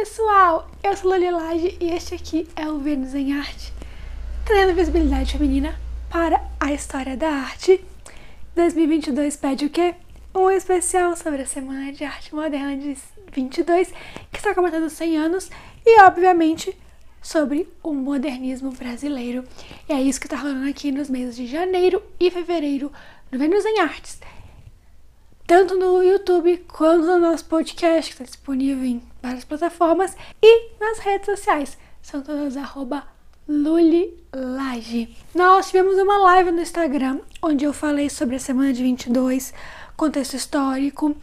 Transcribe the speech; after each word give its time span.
pessoal, 0.00 0.66
eu 0.82 0.96
sou 0.96 1.10
Loli 1.10 1.30
Lage 1.30 1.76
e 1.78 1.90
este 1.90 2.14
aqui 2.14 2.48
é 2.56 2.66
o 2.66 2.78
Vênus 2.78 3.14
em 3.14 3.38
Arte, 3.38 3.70
trazendo 4.46 4.74
visibilidade 4.74 5.32
feminina 5.32 5.78
para 6.08 6.42
a 6.58 6.72
história 6.72 7.18
da 7.18 7.28
arte. 7.28 7.84
2022 8.56 9.36
pede 9.36 9.66
o 9.66 9.68
quê? 9.68 9.94
Um 10.34 10.48
especial 10.48 11.14
sobre 11.16 11.42
a 11.42 11.46
Semana 11.46 11.92
de 11.92 12.02
Arte 12.02 12.34
Moderna 12.34 12.78
de 12.78 12.96
22, 13.30 13.92
que 14.32 14.38
está 14.38 14.54
completando 14.54 14.88
100 14.88 15.18
anos, 15.18 15.50
e 15.84 16.00
obviamente 16.00 16.74
sobre 17.20 17.68
o 17.82 17.92
modernismo 17.92 18.70
brasileiro. 18.70 19.44
E 19.86 19.92
é 19.92 20.00
isso 20.00 20.18
que 20.18 20.28
está 20.28 20.38
rolando 20.38 20.66
aqui 20.66 20.90
nos 20.90 21.10
meses 21.10 21.36
de 21.36 21.46
janeiro 21.46 22.02
e 22.18 22.30
fevereiro 22.30 22.90
no 23.30 23.38
Vênus 23.38 23.66
em 23.66 23.80
Artes 23.80 24.18
tanto 25.50 25.76
no 25.76 26.00
YouTube 26.00 26.64
quanto 26.68 27.06
no 27.06 27.18
nosso 27.18 27.44
podcast, 27.46 28.08
que 28.08 28.22
está 28.22 28.24
disponível 28.24 28.84
em 28.84 29.02
várias 29.20 29.42
plataformas, 29.42 30.16
e 30.40 30.68
nas 30.78 31.00
redes 31.00 31.26
sociais. 31.26 31.76
São 32.00 32.22
todas 32.22 32.56
arroba 32.56 33.02
Lulilage. 33.48 35.16
Nós 35.34 35.66
tivemos 35.66 35.98
uma 35.98 36.18
live 36.18 36.52
no 36.52 36.62
Instagram, 36.62 37.18
onde 37.42 37.64
eu 37.64 37.72
falei 37.72 38.08
sobre 38.08 38.36
a 38.36 38.38
semana 38.38 38.72
de 38.72 38.80
22, 38.80 39.52
contexto 39.96 40.34
histórico, 40.34 41.16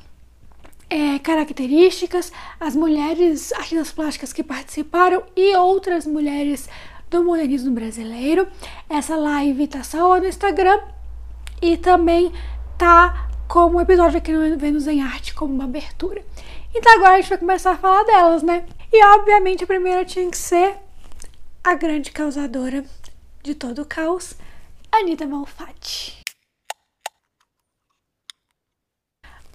é, 0.90 1.18
características, 1.20 2.30
as 2.60 2.76
mulheres 2.76 3.54
artistas 3.54 3.94
plásticas 3.94 4.34
que 4.34 4.44
participaram 4.44 5.24
e 5.38 5.56
outras 5.56 6.06
mulheres 6.06 6.68
do 7.10 7.24
modernismo 7.24 7.72
brasileiro. 7.72 8.46
Essa 8.90 9.16
live 9.16 9.68
tá 9.68 9.84
salva 9.84 10.20
no 10.20 10.28
Instagram 10.28 10.82
e 11.62 11.78
também 11.78 12.34
tá 12.78 13.27
como 13.48 13.78
um 13.78 13.82
episódio 13.82 14.18
aqui 14.18 14.32
no 14.32 14.58
Vênus 14.58 14.88
em 14.88 15.02
Arte, 15.02 15.34
como 15.34 15.54
uma 15.54 15.64
abertura. 15.64 16.22
Então 16.76 16.94
agora 16.94 17.14
a 17.14 17.22
gente 17.22 17.30
vai 17.30 17.38
começar 17.38 17.72
a 17.72 17.78
falar 17.78 18.04
delas, 18.04 18.44
né? 18.44 18.66
E 18.92 19.06
obviamente 19.06 19.64
a 19.64 19.68
primeira 19.68 20.04
tinha 20.06 20.30
que 20.30 20.38
ser 20.38 20.76
a 21.64 21.74
grande 21.74 22.12
causadora 22.12 22.84
de 23.42 23.56
todo 23.56 23.82
o 23.82 23.86
caos, 23.86 24.36
Anita 24.92 25.26
Malfatti. 25.26 26.18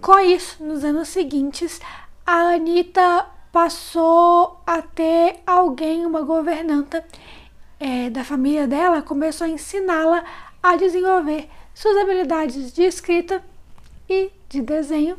Com 0.00 0.18
isso, 0.18 0.64
nos 0.64 0.82
anos 0.82 1.08
seguintes, 1.08 1.80
a 2.26 2.54
Anitta 2.54 3.26
passou 3.52 4.60
a 4.66 4.80
ter 4.80 5.40
alguém, 5.46 6.06
uma 6.06 6.22
governanta 6.22 7.04
é, 7.78 8.08
da 8.08 8.24
família 8.24 8.66
dela, 8.66 9.02
começou 9.02 9.46
a 9.46 9.50
ensiná-la 9.50 10.24
a 10.62 10.74
desenvolver 10.76 11.48
suas 11.74 11.96
habilidades 11.98 12.72
de 12.72 12.82
escrita 12.82 13.44
e 14.08 14.30
de 14.48 14.62
desenho 14.62 15.18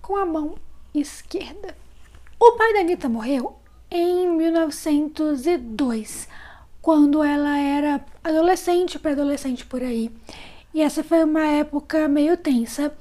com 0.00 0.16
a 0.16 0.24
mão 0.24 0.54
esquerda. 0.94 1.76
O 2.38 2.52
pai 2.52 2.72
da 2.72 2.80
Anitta 2.80 3.08
morreu 3.08 3.56
em 3.90 4.28
1902, 4.30 6.28
quando 6.80 7.22
ela 7.22 7.58
era 7.58 8.04
adolescente, 8.24 8.98
pré-adolescente 8.98 9.66
por 9.66 9.82
aí. 9.82 10.10
E 10.72 10.80
essa 10.80 11.02
foi 11.02 11.24
uma 11.24 11.44
época 11.44 12.08
meio 12.08 12.36
tensa. 12.36 12.96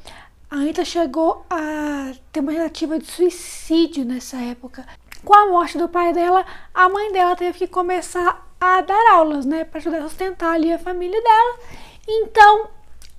A 0.51 0.55
Anitta 0.55 0.83
chegou 0.83 1.45
a 1.47 2.11
ter 2.31 2.39
uma 2.39 2.51
tentativa 2.51 2.97
de 2.97 3.05
suicídio 3.05 4.03
nessa 4.03 4.37
época. 4.37 4.83
Com 5.23 5.35
a 5.35 5.47
morte 5.47 5.77
do 5.77 5.87
pai 5.87 6.11
dela, 6.11 6.43
a 6.73 6.89
mãe 6.89 7.11
dela 7.11 7.35
teve 7.35 7.59
que 7.59 7.67
começar 7.67 8.47
a 8.59 8.81
dar 8.81 9.13
aulas, 9.13 9.45
né, 9.45 9.63
para 9.63 9.77
ajudar 9.77 9.99
a 9.99 10.09
sustentar 10.09 10.55
ali 10.55 10.73
a 10.73 10.79
família 10.79 11.21
dela. 11.21 11.59
Então, 12.07 12.67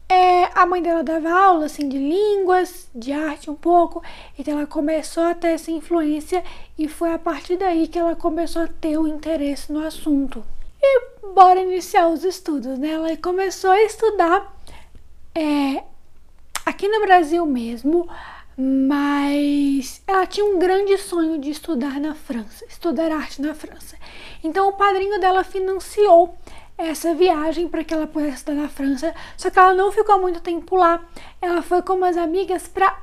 é, 0.08 0.46
a 0.56 0.66
mãe 0.66 0.82
dela 0.82 1.04
dava 1.04 1.30
aula 1.30 1.66
assim 1.66 1.88
de 1.88 1.98
línguas, 1.98 2.90
de 2.92 3.12
arte 3.12 3.48
um 3.48 3.54
pouco, 3.54 4.02
então 4.36 4.58
ela 4.58 4.66
começou 4.66 5.22
a 5.22 5.32
ter 5.32 5.50
essa 5.50 5.70
influência 5.70 6.42
e 6.76 6.88
foi 6.88 7.12
a 7.12 7.18
partir 7.18 7.56
daí 7.56 7.86
que 7.86 7.98
ela 7.98 8.16
começou 8.16 8.62
a 8.62 8.66
ter 8.66 8.98
o 8.98 9.06
interesse 9.06 9.72
no 9.72 9.86
assunto. 9.86 10.44
E 10.82 11.28
bora 11.32 11.60
iniciar 11.60 12.08
os 12.08 12.24
estudos, 12.24 12.76
né? 12.76 12.90
Ela 12.90 13.16
começou 13.16 13.70
a 13.70 13.82
estudar 13.82 14.52
é, 15.32 15.84
aqui 16.70 16.88
no 16.88 17.00
Brasil 17.00 17.44
mesmo, 17.44 18.08
mas 18.56 20.02
ela 20.06 20.24
tinha 20.24 20.46
um 20.46 20.58
grande 20.58 20.96
sonho 20.98 21.36
de 21.38 21.50
estudar 21.50 21.98
na 21.98 22.14
França, 22.14 22.64
estudar 22.68 23.10
arte 23.10 23.42
na 23.42 23.54
França. 23.54 23.96
Então 24.42 24.68
o 24.68 24.74
padrinho 24.74 25.20
dela 25.20 25.42
financiou 25.42 26.36
essa 26.78 27.12
viagem 27.12 27.66
para 27.66 27.82
que 27.82 27.92
ela 27.92 28.06
pudesse 28.06 28.36
estudar 28.36 28.62
na 28.62 28.68
França, 28.68 29.12
só 29.36 29.50
que 29.50 29.58
ela 29.58 29.74
não 29.74 29.90
ficou 29.90 30.20
muito 30.20 30.40
tempo 30.40 30.76
lá. 30.76 31.04
Ela 31.42 31.60
foi 31.60 31.82
com 31.82 31.94
umas 31.94 32.16
amigas 32.16 32.68
para 32.68 32.96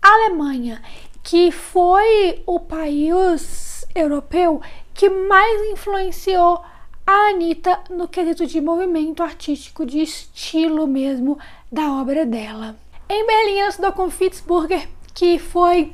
Alemanha, 0.00 0.80
que 1.22 1.50
foi 1.50 2.42
o 2.46 2.60
país 2.60 3.84
europeu 3.92 4.62
que 4.94 5.10
mais 5.10 5.72
influenciou 5.72 6.62
a 7.04 7.30
Anitta 7.30 7.80
no 7.90 8.06
quesito 8.06 8.46
de 8.46 8.60
movimento 8.60 9.20
artístico, 9.20 9.84
de 9.84 10.00
estilo 10.00 10.86
mesmo 10.86 11.36
da 11.72 11.92
obra 11.92 12.24
dela. 12.24 12.76
Em 13.12 13.26
Berlim, 13.26 13.58
ela 13.58 13.70
estudou 13.70 13.92
com 13.92 14.08
Fitzburger, 14.08 14.88
que 15.12 15.36
foi 15.36 15.92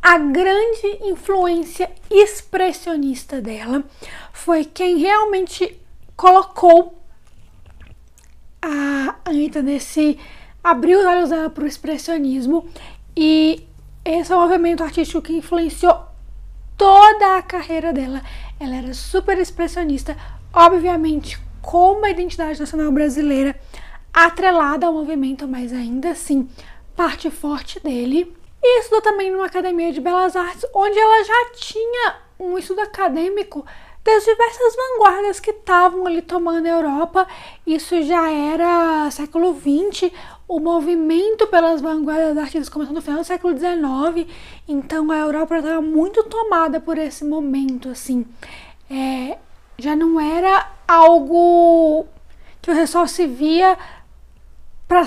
a 0.00 0.16
grande 0.16 0.86
influência 1.02 1.90
expressionista 2.08 3.40
dela. 3.40 3.82
Foi 4.32 4.64
quem 4.64 4.98
realmente 4.98 5.76
colocou 6.14 7.02
a 8.62 9.16
Anitta 9.24 9.60
nesse. 9.60 10.16
abriu 10.62 11.00
os 11.00 11.04
olhos 11.04 11.30
dela 11.30 11.50
para 11.50 11.64
o 11.64 11.66
expressionismo. 11.66 12.64
E 13.16 13.66
esse 14.04 14.32
é 14.32 14.36
um 14.36 14.40
movimento 14.40 14.84
artístico 14.84 15.20
que 15.20 15.32
influenciou 15.32 16.00
toda 16.76 17.38
a 17.38 17.42
carreira 17.42 17.92
dela. 17.92 18.22
Ela 18.60 18.76
era 18.76 18.94
super 18.94 19.36
expressionista, 19.36 20.16
obviamente 20.52 21.40
com 21.60 21.94
uma 21.94 22.10
identidade 22.10 22.60
nacional 22.60 22.92
brasileira 22.92 23.58
atrelada 24.14 24.86
ao 24.86 24.92
movimento, 24.92 25.48
mas 25.48 25.72
ainda 25.72 26.10
assim 26.10 26.48
parte 26.94 27.28
forte 27.30 27.80
dele. 27.80 28.32
E 28.62 28.80
estudou 28.80 29.02
também 29.02 29.30
numa 29.30 29.46
academia 29.46 29.92
de 29.92 30.00
belas 30.00 30.36
artes, 30.36 30.64
onde 30.72 30.98
ela 30.98 31.24
já 31.24 31.50
tinha 31.56 32.16
um 32.38 32.56
estudo 32.56 32.80
acadêmico 32.80 33.66
das 34.04 34.24
diversas 34.24 34.76
vanguardas 34.76 35.40
que 35.40 35.50
estavam 35.50 36.06
ali 36.06 36.22
tomando 36.22 36.66
a 36.66 36.70
Europa. 36.70 37.26
Isso 37.66 38.02
já 38.02 38.30
era 38.30 39.10
século 39.10 39.54
XX, 39.54 40.12
o 40.46 40.60
movimento 40.60 41.46
pelas 41.46 41.80
vanguardas 41.80 42.36
artistas 42.36 42.68
começou 42.68 42.94
no 42.94 43.02
final 43.02 43.20
do 43.20 43.26
século 43.26 43.56
XIX, 43.56 44.30
então 44.68 45.10
a 45.10 45.16
Europa 45.16 45.56
estava 45.56 45.80
muito 45.80 46.22
tomada 46.24 46.80
por 46.80 46.98
esse 46.98 47.24
momento, 47.24 47.88
assim. 47.88 48.26
É, 48.90 49.38
já 49.78 49.96
não 49.96 50.20
era 50.20 50.70
algo 50.86 52.06
que 52.60 52.72
você 52.72 52.86
só 52.86 53.06
se 53.06 53.26
via 53.26 53.76
para 54.86 55.04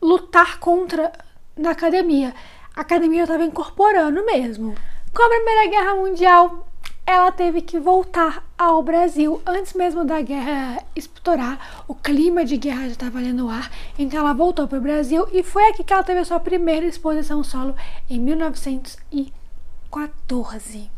lutar 0.00 0.58
contra 0.58 1.12
na 1.56 1.70
academia. 1.70 2.34
A 2.76 2.80
academia 2.80 3.22
estava 3.22 3.44
incorporando 3.44 4.24
mesmo. 4.24 4.74
Com 5.14 5.22
a 5.22 5.28
Primeira 5.28 5.70
Guerra 5.70 5.94
Mundial, 5.94 6.66
ela 7.06 7.30
teve 7.30 7.60
que 7.60 7.78
voltar 7.78 8.42
ao 8.56 8.82
Brasil 8.82 9.42
antes 9.46 9.74
mesmo 9.74 10.02
da 10.04 10.22
guerra 10.22 10.82
estourar. 10.96 11.84
O 11.86 11.94
clima 11.94 12.44
de 12.44 12.56
guerra 12.56 12.86
já 12.86 12.92
estava 12.92 13.18
ali 13.18 13.32
no 13.32 13.48
ar, 13.50 13.70
então 13.98 14.18
ela 14.18 14.32
voltou 14.32 14.66
para 14.66 14.78
o 14.78 14.82
Brasil 14.82 15.28
e 15.32 15.42
foi 15.42 15.68
aqui 15.68 15.84
que 15.84 15.92
ela 15.92 16.02
teve 16.02 16.20
a 16.20 16.24
sua 16.24 16.40
primeira 16.40 16.86
exposição 16.86 17.44
solo 17.44 17.76
em 18.08 18.18
1914. 18.18 20.90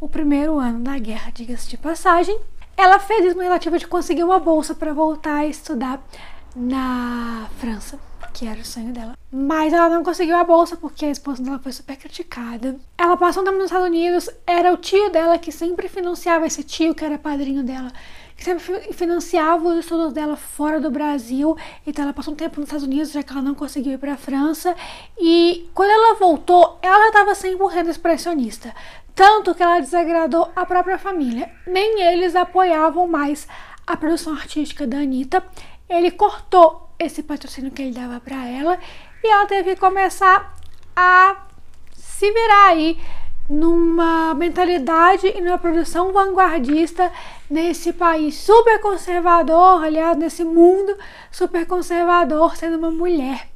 O 0.00 0.08
primeiro 0.08 0.58
ano 0.58 0.80
da 0.80 0.98
guerra, 0.98 1.30
diga-se 1.32 1.68
de 1.68 1.76
passagem. 1.76 2.40
Ela 2.76 2.98
fez 2.98 3.34
uma 3.34 3.44
tentativa 3.44 3.78
de 3.78 3.86
conseguir 3.86 4.24
uma 4.24 4.40
bolsa 4.40 4.74
para 4.74 4.92
voltar 4.92 5.36
a 5.36 5.46
estudar 5.46 6.04
na 6.54 7.48
França, 7.58 7.98
que 8.32 8.46
era 8.46 8.60
o 8.60 8.64
sonho 8.64 8.92
dela. 8.92 9.16
Mas 9.30 9.72
ela 9.72 9.88
não 9.88 10.04
conseguiu 10.04 10.36
a 10.36 10.44
bolsa 10.44 10.76
porque 10.76 11.04
a 11.04 11.10
esposa 11.10 11.42
dela 11.42 11.58
foi 11.58 11.72
super 11.72 11.96
criticada. 11.96 12.76
Ela 12.96 13.16
passou 13.16 13.42
um 13.42 13.44
tempo 13.44 13.58
nos 13.58 13.66
Estados 13.66 13.88
Unidos, 13.88 14.30
era 14.46 14.72
o 14.72 14.76
tio 14.76 15.10
dela 15.10 15.38
que 15.38 15.50
sempre 15.50 15.88
financiava 15.88 16.46
esse 16.46 16.62
tio, 16.62 16.94
que 16.94 17.04
era 17.04 17.18
padrinho 17.18 17.62
dela, 17.62 17.92
que 18.36 18.44
sempre 18.44 18.92
financiava 18.92 19.68
os 19.68 19.78
estudos 19.78 20.12
dela 20.12 20.36
fora 20.36 20.80
do 20.80 20.90
Brasil. 20.90 21.56
Então 21.86 22.04
ela 22.04 22.12
passou 22.12 22.34
um 22.34 22.36
tempo 22.36 22.60
nos 22.60 22.68
Estados 22.68 22.86
Unidos, 22.86 23.12
já 23.12 23.22
que 23.22 23.32
ela 23.32 23.42
não 23.42 23.54
conseguiu 23.54 23.92
ir 23.92 23.98
para 23.98 24.14
a 24.14 24.16
França. 24.16 24.74
E 25.18 25.68
quando 25.74 25.90
ela 25.90 26.14
voltou, 26.14 26.78
ela 26.82 27.08
estava 27.08 27.32
100% 27.32 27.88
expressionista. 27.88 28.74
Tanto 29.14 29.54
que 29.54 29.62
ela 29.62 29.78
desagradou 29.78 30.50
a 30.56 30.66
própria 30.66 30.98
família. 30.98 31.50
Nem 31.66 32.02
eles 32.02 32.34
apoiavam 32.34 33.06
mais 33.06 33.46
a 33.86 33.96
produção 33.96 34.32
artística 34.32 34.86
da 34.86 34.98
Anitta. 34.98 35.44
Ele 35.88 36.10
cortou 36.10 36.90
esse 36.98 37.22
patrocínio 37.22 37.70
que 37.70 37.82
ele 37.82 37.92
dava 37.92 38.20
para 38.20 38.46
ela 38.46 38.78
e 39.22 39.26
ela 39.26 39.46
teve 39.46 39.74
que 39.74 39.80
começar 39.80 40.54
a 40.94 41.46
se 41.94 42.30
virar 42.30 42.68
aí 42.68 42.98
numa 43.48 44.34
mentalidade 44.34 45.26
e 45.26 45.40
numa 45.40 45.58
produção 45.58 46.12
vanguardista 46.12 47.12
nesse 47.50 47.92
país 47.92 48.36
super 48.36 48.80
conservador, 48.80 49.84
aliás, 49.84 50.16
nesse 50.16 50.44
mundo 50.44 50.96
super 51.30 51.66
conservador, 51.66 52.56
sendo 52.56 52.78
uma 52.78 52.90
mulher. 52.90 53.48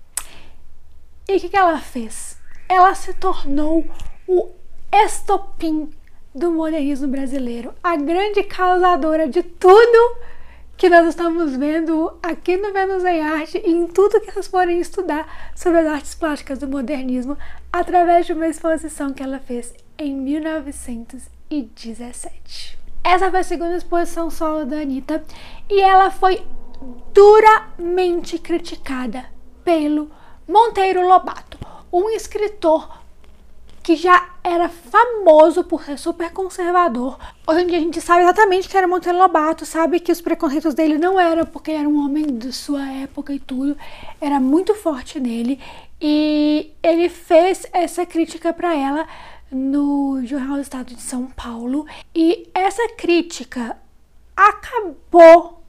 E 1.26 1.36
o 1.36 1.40
que, 1.40 1.48
que 1.48 1.56
ela 1.56 1.78
fez? 1.78 2.38
Ela 2.68 2.94
se 2.94 3.14
tornou 3.14 3.84
o 4.26 4.50
estopim 4.92 5.90
do 6.34 6.52
modernismo 6.52 7.08
brasileiro, 7.08 7.74
a 7.82 7.96
grande 7.96 8.42
causadora 8.42 9.28
de 9.28 9.42
tudo 9.42 10.16
que 10.78 10.88
nós 10.88 11.06
estamos 11.08 11.54
vendo 11.56 12.16
aqui 12.22 12.56
no 12.56 12.72
Vênus 12.72 13.04
em 13.04 13.20
Arte 13.20 13.60
e 13.64 13.72
em 13.72 13.88
tudo 13.88 14.20
que 14.20 14.30
vocês 14.30 14.46
forem 14.46 14.78
estudar 14.78 15.50
sobre 15.52 15.80
as 15.80 15.88
artes 15.88 16.14
plásticas 16.14 16.60
do 16.60 16.68
modernismo 16.68 17.36
através 17.72 18.26
de 18.26 18.32
uma 18.32 18.46
exposição 18.46 19.12
que 19.12 19.20
ela 19.20 19.40
fez 19.40 19.74
em 19.98 20.14
1917. 20.14 22.78
Essa 23.02 23.28
foi 23.28 23.40
a 23.40 23.44
segunda 23.44 23.74
exposição 23.74 24.30
solo 24.30 24.64
da 24.64 24.76
Anitta 24.76 25.24
e 25.68 25.80
ela 25.80 26.12
foi 26.12 26.46
duramente 27.12 28.38
criticada 28.38 29.24
pelo 29.64 30.08
Monteiro 30.46 31.08
Lobato, 31.08 31.58
um 31.92 32.08
escritor 32.08 32.88
que 33.88 33.96
já 33.96 34.22
era 34.44 34.68
famoso 34.68 35.64
por 35.64 35.82
ser 35.82 35.98
super 35.98 36.30
conservador. 36.30 37.18
Hoje 37.46 37.62
em 37.62 37.66
dia 37.68 37.78
a 37.78 37.80
gente 37.80 38.02
sabe 38.02 38.20
exatamente 38.20 38.68
que 38.68 38.76
era 38.76 38.86
Monteiro 38.86 39.16
Lobato, 39.16 39.64
sabe 39.64 39.98
que 39.98 40.12
os 40.12 40.20
preconceitos 40.20 40.74
dele 40.74 40.98
não 40.98 41.18
eram 41.18 41.46
porque 41.46 41.70
ele 41.70 41.80
era 41.80 41.88
um 41.88 42.04
homem 42.04 42.26
de 42.36 42.52
sua 42.52 42.86
época 42.86 43.32
e 43.32 43.38
tudo, 43.38 43.78
era 44.20 44.38
muito 44.38 44.74
forte 44.74 45.18
nele. 45.18 45.58
E 45.98 46.70
ele 46.82 47.08
fez 47.08 47.66
essa 47.72 48.04
crítica 48.04 48.52
para 48.52 48.76
ela 48.76 49.08
no 49.50 50.20
Jornal 50.22 50.56
do 50.56 50.60
Estado 50.60 50.94
de 50.94 51.00
São 51.00 51.24
Paulo. 51.24 51.86
E 52.14 52.46
essa 52.52 52.90
crítica 52.90 53.74
acabou 54.36 55.62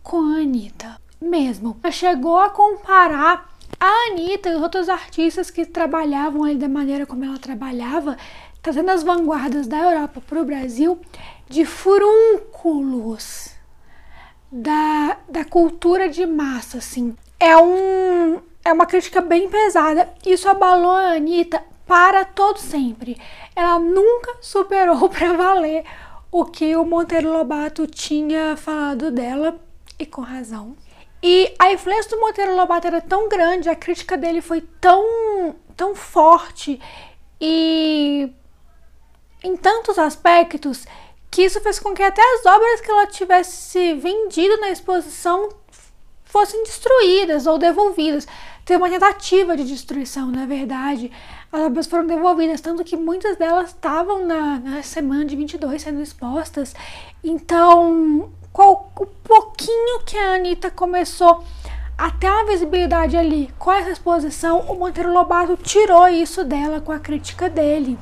com 0.00 0.18
a 0.32 0.42
Anitta 0.42 1.00
mesmo. 1.20 1.76
Ela 1.82 1.90
chegou 1.90 2.38
a 2.38 2.50
comparar 2.50 3.55
a 3.78 4.10
Anitta 4.10 4.48
e 4.48 4.54
os 4.54 4.62
outros 4.62 4.88
artistas 4.88 5.50
que 5.50 5.66
trabalhavam 5.66 6.44
ali 6.44 6.56
da 6.56 6.68
maneira 6.68 7.06
como 7.06 7.24
ela 7.24 7.38
trabalhava, 7.38 8.16
trazendo 8.62 8.90
as 8.90 9.02
vanguardas 9.02 9.66
da 9.66 9.78
Europa 9.78 10.22
para 10.26 10.40
o 10.40 10.44
Brasil, 10.44 10.98
de 11.48 11.64
furúnculos 11.64 13.50
da, 14.50 15.18
da 15.28 15.44
cultura 15.44 16.08
de 16.08 16.24
massa, 16.26 16.78
assim. 16.78 17.16
É, 17.38 17.56
um, 17.56 18.40
é 18.64 18.72
uma 18.72 18.86
crítica 18.86 19.20
bem 19.20 19.48
pesada. 19.48 20.12
Isso 20.24 20.48
abalou 20.48 20.92
a 20.92 21.12
Anitta 21.12 21.62
para 21.86 22.24
todo 22.24 22.58
sempre. 22.58 23.16
Ela 23.54 23.78
nunca 23.78 24.36
superou 24.40 25.08
para 25.10 25.32
valer 25.34 25.84
o 26.30 26.44
que 26.44 26.74
o 26.76 26.84
Monteiro 26.84 27.32
Lobato 27.32 27.86
tinha 27.86 28.56
falado 28.56 29.10
dela, 29.10 29.58
e 29.98 30.04
com 30.04 30.20
razão. 30.20 30.76
E 31.22 31.54
a 31.58 31.72
influência 31.72 32.10
do 32.10 32.20
Monteiro 32.20 32.54
Lobato 32.54 32.86
era 32.86 33.00
tão 33.00 33.28
grande, 33.28 33.68
a 33.68 33.74
crítica 33.74 34.16
dele 34.16 34.40
foi 34.40 34.60
tão, 34.80 35.56
tão 35.76 35.94
forte 35.94 36.80
e 37.40 38.30
em 39.42 39.56
tantos 39.56 39.98
aspectos 39.98 40.86
que 41.30 41.42
isso 41.42 41.60
fez 41.60 41.78
com 41.78 41.94
que 41.94 42.02
até 42.02 42.22
as 42.34 42.46
obras 42.46 42.80
que 42.80 42.90
ela 42.90 43.06
tivesse 43.06 43.94
vendido 43.94 44.56
na 44.58 44.70
exposição 44.70 45.48
fossem 46.24 46.62
destruídas 46.64 47.46
ou 47.46 47.58
devolvidas. 47.58 48.26
Teve 48.64 48.82
uma 48.82 48.90
tentativa 48.90 49.56
de 49.56 49.64
destruição, 49.64 50.30
na 50.30 50.44
verdade. 50.44 51.12
As 51.52 51.60
obras 51.62 51.86
foram 51.86 52.06
devolvidas, 52.06 52.60
tanto 52.60 52.82
que 52.82 52.96
muitas 52.96 53.36
delas 53.36 53.70
estavam 53.70 54.26
na, 54.26 54.58
na 54.58 54.82
semana 54.82 55.24
de 55.24 55.36
22 55.36 55.82
sendo 55.82 56.02
expostas. 56.02 56.74
Então, 57.22 58.32
qual, 58.56 58.90
o 58.98 59.04
pouquinho 59.04 60.00
que 60.06 60.16
a 60.16 60.36
Anitta 60.36 60.70
começou 60.70 61.44
a 61.98 62.10
ter 62.10 62.30
uma 62.30 62.46
visibilidade 62.46 63.14
ali 63.14 63.52
com 63.58 63.70
essa 63.70 63.90
exposição, 63.90 64.60
o 64.60 64.74
Monteiro 64.74 65.12
Lobato 65.12 65.58
tirou 65.58 66.08
isso 66.08 66.42
dela 66.42 66.80
com 66.80 66.90
a 66.90 66.98
crítica 66.98 67.50
dele. 67.50 67.98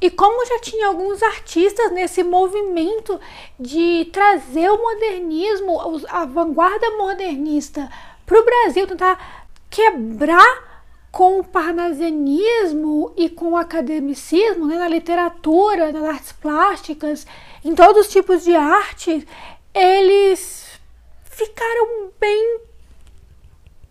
E 0.00 0.10
como 0.10 0.44
já 0.44 0.58
tinha 0.58 0.88
alguns 0.88 1.22
artistas 1.22 1.92
nesse 1.92 2.24
movimento 2.24 3.20
de 3.60 4.06
trazer 4.06 4.68
o 4.70 4.82
modernismo, 4.82 5.80
a 6.08 6.24
vanguarda 6.24 6.90
modernista 6.98 7.88
para 8.26 8.40
o 8.40 8.44
Brasil, 8.44 8.88
tentar 8.88 9.46
quebrar 9.70 10.72
com 11.12 11.38
o 11.38 11.44
parnasianismo 11.44 13.12
e 13.16 13.28
com 13.28 13.52
o 13.52 13.56
academicismo 13.56 14.66
né, 14.66 14.78
na 14.78 14.88
literatura, 14.88 15.92
nas 15.92 16.02
artes 16.02 16.32
plásticas, 16.32 17.24
em 17.64 17.72
todos 17.72 18.06
os 18.06 18.12
tipos 18.12 18.42
de 18.42 18.56
arte, 18.56 19.28
eles 19.74 20.80
ficaram 21.24 22.10
bem 22.20 22.60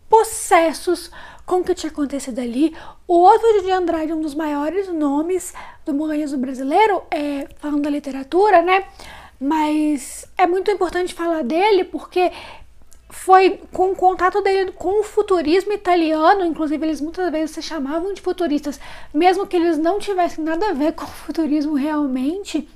possessos 0.09 1.09
com 1.45 1.57
o 1.57 1.63
que 1.63 1.73
tinha 1.73 1.91
acontecido 1.91 2.39
ali. 2.39 2.75
O 3.07 3.23
Oswald 3.23 3.63
de 3.63 3.71
Andrade, 3.71 4.13
um 4.13 4.21
dos 4.21 4.35
maiores 4.35 4.87
nomes 4.87 5.53
do 5.85 5.93
modernismo 5.93 6.37
brasileiro, 6.37 7.03
é, 7.09 7.47
falando 7.57 7.83
da 7.83 7.89
literatura, 7.89 8.61
né? 8.61 8.85
Mas 9.39 10.25
é 10.37 10.45
muito 10.45 10.69
importante 10.69 11.13
falar 11.13 11.43
dele 11.43 11.83
porque 11.83 12.31
foi 13.09 13.59
com 13.73 13.91
o 13.91 13.95
contato 13.95 14.41
dele 14.41 14.71
com 14.71 15.01
o 15.01 15.03
futurismo 15.03 15.73
italiano, 15.73 16.45
inclusive 16.45 16.85
eles 16.85 17.01
muitas 17.01 17.29
vezes 17.29 17.51
se 17.51 17.61
chamavam 17.61 18.13
de 18.13 18.21
futuristas, 18.21 18.79
mesmo 19.13 19.45
que 19.45 19.57
eles 19.57 19.77
não 19.77 19.99
tivessem 19.99 20.43
nada 20.43 20.69
a 20.69 20.73
ver 20.73 20.93
com 20.93 21.03
o 21.03 21.07
futurismo 21.07 21.73
realmente 21.73 22.67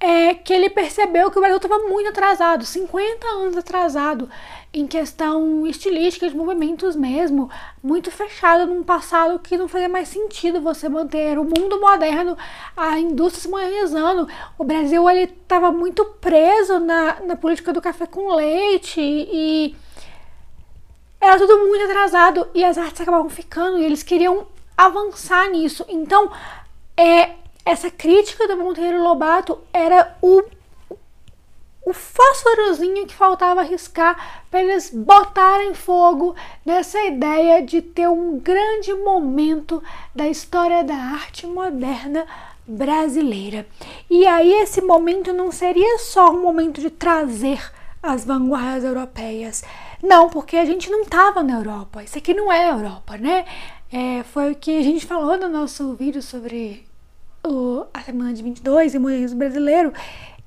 é 0.00 0.32
que 0.32 0.50
ele 0.50 0.70
percebeu 0.70 1.30
que 1.30 1.36
o 1.36 1.40
Brasil 1.42 1.58
estava 1.58 1.78
muito 1.80 2.08
atrasado, 2.08 2.64
50 2.64 3.26
anos 3.26 3.56
atrasado, 3.56 4.30
em 4.72 4.86
questão 4.86 5.66
estilística 5.66 6.26
de 6.26 6.34
movimentos 6.34 6.96
mesmo, 6.96 7.50
muito 7.82 8.10
fechado 8.10 8.64
num 8.64 8.82
passado 8.82 9.38
que 9.38 9.58
não 9.58 9.68
fazia 9.68 9.90
mais 9.90 10.08
sentido 10.08 10.60
você 10.60 10.88
manter 10.88 11.38
o 11.38 11.44
mundo 11.44 11.78
moderno, 11.78 12.38
a 12.74 12.98
indústria 12.98 13.42
se 13.42 13.48
modernizando. 13.48 14.26
O 14.56 14.64
Brasil 14.64 15.08
ele 15.10 15.24
estava 15.24 15.70
muito 15.70 16.02
preso 16.20 16.78
na, 16.78 17.20
na 17.20 17.36
política 17.36 17.70
do 17.70 17.82
café 17.82 18.06
com 18.06 18.34
leite 18.34 19.00
e 19.00 19.76
era 21.20 21.36
tudo 21.36 21.58
muito 21.66 21.84
atrasado 21.84 22.48
e 22.54 22.64
as 22.64 22.78
artes 22.78 23.02
acabavam 23.02 23.28
ficando 23.28 23.78
e 23.78 23.84
eles 23.84 24.02
queriam 24.02 24.46
avançar 24.78 25.50
nisso. 25.50 25.84
Então, 25.88 26.30
é, 26.96 27.34
essa 27.64 27.90
crítica 27.90 28.48
do 28.48 28.56
Monteiro 28.56 29.02
Lobato 29.02 29.58
era 29.72 30.16
o, 30.22 30.42
o 31.84 31.92
fósforozinho 31.92 33.06
que 33.06 33.14
faltava 33.14 33.62
riscar 33.62 34.44
para 34.50 34.62
eles 34.62 34.90
botarem 34.90 35.74
fogo 35.74 36.34
nessa 36.64 37.02
ideia 37.04 37.62
de 37.62 37.82
ter 37.82 38.08
um 38.08 38.38
grande 38.38 38.92
momento 38.94 39.82
da 40.14 40.28
história 40.28 40.82
da 40.82 40.94
arte 40.94 41.46
moderna 41.46 42.26
brasileira. 42.66 43.66
E 44.08 44.26
aí 44.26 44.52
esse 44.52 44.80
momento 44.80 45.32
não 45.32 45.52
seria 45.52 45.98
só 45.98 46.30
um 46.30 46.40
momento 46.40 46.80
de 46.80 46.90
trazer 46.90 47.60
as 48.02 48.24
vanguardas 48.24 48.84
europeias. 48.84 49.62
Não, 50.02 50.30
porque 50.30 50.56
a 50.56 50.64
gente 50.64 50.88
não 50.88 51.02
estava 51.02 51.42
na 51.42 51.54
Europa. 51.54 52.02
Isso 52.02 52.16
aqui 52.16 52.32
não 52.32 52.50
é 52.50 52.70
Europa, 52.70 53.18
né? 53.18 53.44
É, 53.92 54.22
foi 54.22 54.52
o 54.52 54.54
que 54.54 54.78
a 54.78 54.82
gente 54.82 55.04
falou 55.04 55.36
no 55.36 55.48
nosso 55.48 55.94
vídeo 55.94 56.22
sobre 56.22 56.88
o, 57.44 57.86
a 57.92 58.00
Semana 58.02 58.32
de 58.32 58.42
22 58.42 58.94
e 58.94 58.98
o 58.98 59.36
brasileiro, 59.36 59.92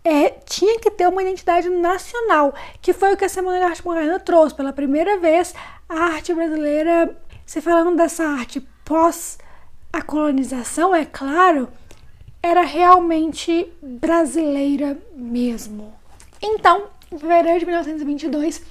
é, 0.03 0.29
tinha 0.29 0.79
que 0.79 0.91
ter 0.91 1.07
uma 1.07 1.21
identidade 1.21 1.69
nacional, 1.69 2.53
que 2.81 2.91
foi 2.91 3.13
o 3.13 3.17
que 3.17 3.25
a 3.25 3.29
Semana 3.29 3.59
de 3.59 3.63
Arte 3.65 3.85
Moderna 3.85 4.19
trouxe. 4.19 4.53
Pela 4.53 4.73
primeira 4.73 5.17
vez, 5.17 5.53
a 5.87 5.95
arte 5.95 6.33
brasileira, 6.33 7.15
se 7.45 7.61
falando 7.61 7.95
dessa 7.95 8.25
arte 8.25 8.59
pós 8.83 9.37
a 9.91 10.01
colonização, 10.01 10.93
é 10.93 11.05
claro, 11.05 11.69
era 12.41 12.63
realmente 12.63 13.71
brasileira 13.81 14.97
mesmo. 15.15 15.93
Então, 16.41 16.87
em 17.11 17.17
fevereiro 17.17 17.59
de 17.59 17.65
1922, 17.65 18.61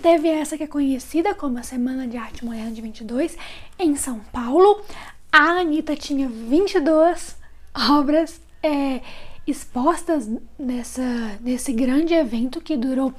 teve 0.00 0.28
essa 0.28 0.56
que 0.56 0.62
é 0.62 0.66
conhecida 0.66 1.34
como 1.34 1.58
a 1.58 1.62
Semana 1.62 2.06
de 2.06 2.16
Arte 2.16 2.44
Moderna 2.44 2.70
de 2.70 2.80
22, 2.80 3.36
em 3.78 3.96
São 3.96 4.20
Paulo. 4.32 4.82
A 5.38 5.60
Anitta 5.60 5.94
tinha 5.94 6.30
22 6.30 7.36
obras 7.90 8.40
é, 8.62 9.02
expostas 9.46 10.26
nessa, 10.58 11.02
nesse 11.42 11.74
grande 11.74 12.14
evento 12.14 12.58
que 12.58 12.74
durou 12.74 13.12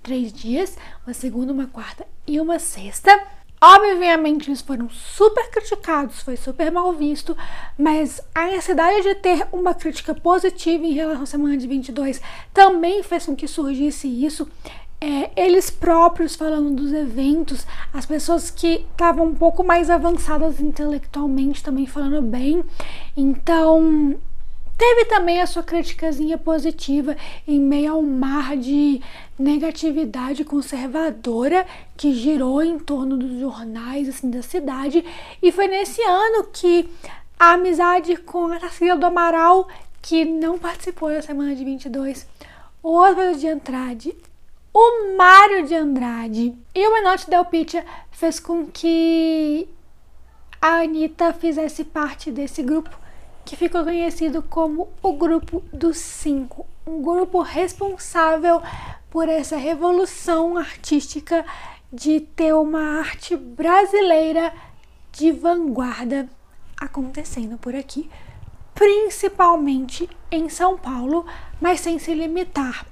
três 0.00 0.32
dias, 0.32 0.78
uma 1.04 1.12
segunda, 1.12 1.52
uma 1.52 1.66
quarta 1.66 2.06
e 2.28 2.38
uma 2.40 2.60
sexta. 2.60 3.10
Obviamente, 3.60 4.48
eles 4.48 4.60
foram 4.60 4.88
super 4.88 5.50
criticados, 5.50 6.20
foi 6.20 6.36
super 6.36 6.70
mal 6.70 6.92
visto, 6.92 7.36
mas 7.76 8.20
a 8.32 8.46
necessidade 8.46 9.02
de 9.02 9.16
ter 9.16 9.44
uma 9.50 9.74
crítica 9.74 10.14
positiva 10.14 10.84
em 10.84 10.92
relação 10.92 11.24
à 11.24 11.26
semana 11.26 11.56
de 11.56 11.66
22 11.66 12.20
também 12.52 13.02
fez 13.02 13.26
com 13.26 13.34
que 13.34 13.48
surgisse 13.48 14.06
isso. 14.06 14.48
É, 15.06 15.30
eles 15.36 15.68
próprios 15.68 16.34
falando 16.34 16.74
dos 16.74 16.90
eventos, 16.90 17.66
as 17.92 18.06
pessoas 18.06 18.50
que 18.50 18.86
estavam 18.90 19.26
um 19.26 19.34
pouco 19.34 19.62
mais 19.62 19.90
avançadas 19.90 20.58
intelectualmente 20.60 21.62
também 21.62 21.86
falando 21.86 22.22
bem. 22.22 22.64
Então, 23.14 24.18
teve 24.78 25.04
também 25.04 25.42
a 25.42 25.46
sua 25.46 25.62
criticazinha 25.62 26.38
positiva 26.38 27.14
em 27.46 27.60
meio 27.60 27.92
ao 27.92 28.02
mar 28.02 28.56
de 28.56 29.02
negatividade 29.38 30.42
conservadora 30.42 31.66
que 31.98 32.14
girou 32.14 32.62
em 32.62 32.78
torno 32.78 33.18
dos 33.18 33.38
jornais 33.38 34.08
assim, 34.08 34.30
da 34.30 34.40
cidade. 34.40 35.04
E 35.42 35.52
foi 35.52 35.68
nesse 35.68 36.00
ano 36.00 36.44
que 36.50 36.88
a 37.38 37.52
amizade 37.52 38.16
com 38.16 38.46
a 38.46 38.58
Tarsila 38.58 38.96
do 38.96 39.04
Amaral, 39.04 39.68
que 40.00 40.24
não 40.24 40.58
participou 40.58 41.10
da 41.10 41.20
semana 41.20 41.54
de 41.54 41.62
22, 41.62 42.26
o 42.82 42.96
Oswaldo 42.96 43.38
de 43.38 43.48
Andrade, 43.48 44.16
o 44.76 45.16
Mário 45.16 45.64
de 45.64 45.74
Andrade 45.76 46.52
e 46.74 46.88
o 46.88 46.92
Menotti 46.94 47.30
Del 47.30 47.44
Pitia 47.44 47.86
fez 48.10 48.40
com 48.40 48.66
que 48.66 49.68
a 50.60 50.80
Anitta 50.80 51.32
fizesse 51.32 51.84
parte 51.84 52.32
desse 52.32 52.60
grupo 52.60 52.90
que 53.44 53.54
ficou 53.54 53.84
conhecido 53.84 54.42
como 54.42 54.88
o 55.00 55.12
Grupo 55.12 55.62
dos 55.72 55.98
Cinco, 55.98 56.66
um 56.84 57.00
grupo 57.00 57.40
responsável 57.40 58.60
por 59.10 59.28
essa 59.28 59.56
revolução 59.56 60.56
artística 60.56 61.46
de 61.92 62.18
ter 62.20 62.52
uma 62.52 62.98
arte 62.98 63.36
brasileira 63.36 64.52
de 65.12 65.30
vanguarda 65.30 66.28
acontecendo 66.80 67.56
por 67.58 67.76
aqui, 67.76 68.10
principalmente 68.74 70.10
em 70.32 70.48
São 70.48 70.76
Paulo, 70.76 71.24
mas 71.60 71.78
sem 71.78 71.96
se 72.00 72.12
limitar 72.12 72.84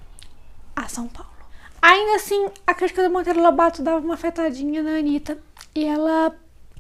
a 0.77 0.87
São 0.87 1.09
Paulo. 1.09 1.32
Ainda 1.83 2.15
assim, 2.15 2.47
a 2.65 2.73
crítica 2.73 3.03
do 3.03 3.11
Monteiro 3.11 3.43
Lobato 3.43 3.83
dava 3.83 3.99
uma 3.99 4.15
afetadinha 4.15 4.85
na 4.85 4.99
Anitta 4.99 5.37
e 5.75 5.85
ela 5.85 6.33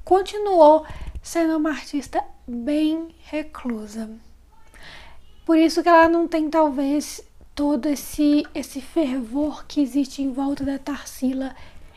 continuou 0.04 0.86
sendo 1.20 1.56
uma 1.56 1.70
artista 1.70 2.22
bem 2.46 3.08
reclusa. 3.24 4.08
Por 5.44 5.58
isso 5.58 5.82
que 5.82 5.88
ela 5.88 6.08
não 6.08 6.28
tem 6.28 6.48
talvez 6.48 7.20
todo 7.52 7.88
esse 7.88 8.46
esse 8.54 8.80
fervor 8.80 9.66
que 9.66 9.80
existe 9.80 10.22
em 10.22 10.32
volta 10.32 10.64
da 10.64 10.78
Tarsila, 10.78 11.52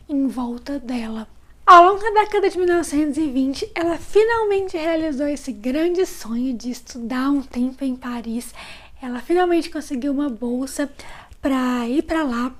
em 0.09 0.25
volta 0.25 0.79
dela. 0.79 1.27
Ao 1.63 1.83
longo 1.83 2.01
da 2.01 2.21
década 2.21 2.49
de 2.49 2.57
1920, 2.57 3.71
ela 3.75 3.97
finalmente 3.97 4.77
realizou 4.77 5.27
esse 5.27 5.51
grande 5.51 6.07
sonho 6.07 6.53
de 6.55 6.71
estudar 6.71 7.29
um 7.29 7.43
tempo 7.43 7.83
em 7.83 7.95
Paris. 7.95 8.53
Ela 8.99 9.19
finalmente 9.19 9.69
conseguiu 9.69 10.11
uma 10.11 10.29
bolsa 10.29 10.91
para 11.39 11.87
ir 11.87 12.01
para 12.01 12.23
lá 12.23 12.51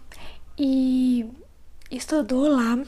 e 0.57 1.29
estudou 1.91 2.47
lá. 2.47 2.79